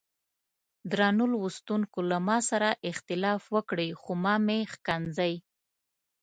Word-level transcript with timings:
درنو 0.91 1.25
لوستونکو 1.33 1.99
له 2.09 2.17
ما 2.27 2.37
سره 2.49 2.69
اختلاف 2.91 3.41
وکړئ 3.55 3.89
خو 4.01 4.11
مه 4.23 4.35
مې 4.45 4.59
ښکنځئ. 4.73 5.33